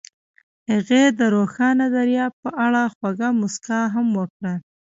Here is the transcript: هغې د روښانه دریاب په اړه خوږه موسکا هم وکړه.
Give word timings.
هغې 0.71 1.03
د 1.19 1.21
روښانه 1.35 1.85
دریاب 1.95 2.33
په 2.43 2.49
اړه 2.65 2.81
خوږه 2.93 3.29
موسکا 3.39 3.79
هم 3.95 4.07
وکړه. 4.19 4.53